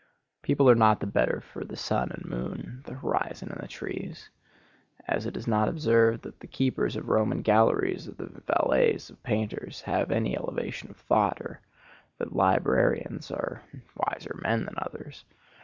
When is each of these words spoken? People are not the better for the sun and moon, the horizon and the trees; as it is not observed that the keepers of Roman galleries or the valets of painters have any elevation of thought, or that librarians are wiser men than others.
People 0.41 0.67
are 0.67 0.73
not 0.73 0.99
the 0.99 1.05
better 1.05 1.41
for 1.41 1.63
the 1.63 1.75
sun 1.77 2.09
and 2.11 2.25
moon, 2.25 2.81
the 2.85 2.95
horizon 2.95 3.51
and 3.51 3.61
the 3.61 3.67
trees; 3.67 4.31
as 5.07 5.27
it 5.27 5.37
is 5.37 5.45
not 5.45 5.69
observed 5.69 6.23
that 6.23 6.39
the 6.39 6.47
keepers 6.47 6.95
of 6.95 7.07
Roman 7.07 7.43
galleries 7.43 8.07
or 8.07 8.13
the 8.13 8.41
valets 8.47 9.11
of 9.11 9.21
painters 9.21 9.81
have 9.81 10.09
any 10.09 10.35
elevation 10.35 10.89
of 10.89 10.97
thought, 10.97 11.39
or 11.39 11.59
that 12.17 12.35
librarians 12.35 13.29
are 13.29 13.61
wiser 13.95 14.39
men 14.41 14.65
than 14.65 14.73
others. 14.79 15.23